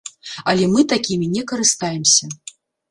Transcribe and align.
Але 0.53 0.69
мы 0.71 0.85
такімі 0.95 1.31
не 1.37 1.47
карыстаемся. 1.53 2.37